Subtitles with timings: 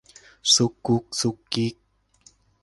[0.53, 1.73] ซุกกุ๊กซิกกิ๊ก